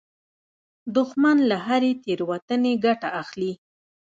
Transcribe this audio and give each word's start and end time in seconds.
دښمن 0.95 1.37
له 1.49 1.57
هرې 1.65 1.91
تېروتنې 2.03 2.73
ګټه 2.85 3.09
اخلي 3.21 3.51